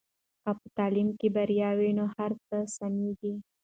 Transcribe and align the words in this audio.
که 0.43 0.51
په 0.59 0.67
تعلیم 0.77 1.09
کې 1.19 1.27
بریا 1.35 1.69
وي 1.77 1.89
نو 1.97 2.05
هر 2.15 2.31
څه 2.47 2.57
سمېږي. 2.77 3.33